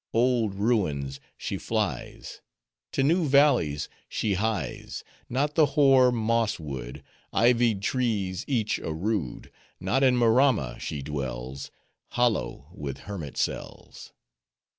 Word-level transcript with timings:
Old 0.13 0.55
ruins 0.55 1.19
she 1.37 1.59
flies: 1.59 2.41
To 2.93 3.03
new 3.03 3.27
valleys 3.27 3.87
she 4.09 4.33
hies:— 4.33 5.03
Not 5.29 5.53
the 5.53 5.67
hoar, 5.77 6.11
moss 6.11 6.59
wood, 6.59 7.03
Ivied 7.31 7.83
trees 7.83 8.43
each 8.47 8.79
a 8.79 8.91
rood— 8.93 9.51
Not 9.79 10.01
in 10.01 10.17
Maramma 10.17 10.79
she 10.79 11.03
dwells, 11.03 11.69
Hollow 12.17 12.67
with 12.73 13.01
hermit 13.01 13.37
cells. 13.37 14.11